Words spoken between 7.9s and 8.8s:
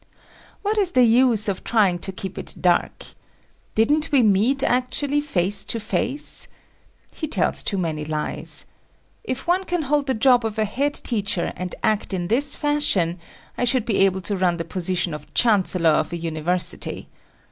lies.